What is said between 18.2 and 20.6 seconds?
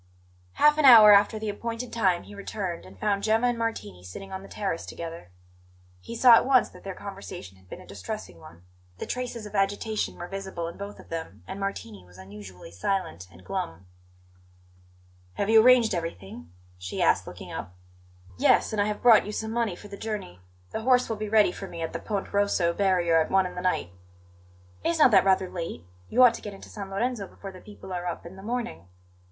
"Yes; and I have brought you some money for the journey.